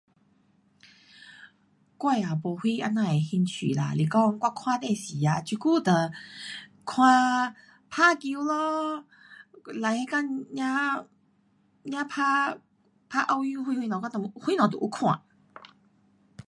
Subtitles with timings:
[2.01, 5.91] 我也没什这样的兴趣啦，是讲我看电视啊，这久就
[6.83, 7.55] 看
[7.91, 9.05] 打球咯
[9.67, 11.05] ，like 那
[11.83, 12.57] 天才，才打，
[13.07, 15.21] 打奥运会什么，我就什么都有看。